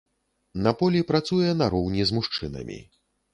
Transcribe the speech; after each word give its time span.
На 0.67 0.71
полі 0.79 1.01
працуе 1.11 1.51
нароўні 1.61 2.09
з 2.11 2.17
мужчынамі. 2.17 2.81